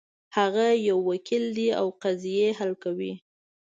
[0.37, 3.13] هغه یو وکیل ده او قضیې حل کوي